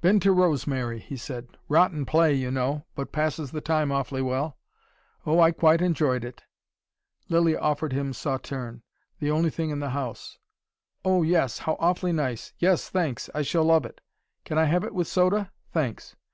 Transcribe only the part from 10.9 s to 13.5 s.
"Oh, yes! How awfully nice! Yes, thanks, I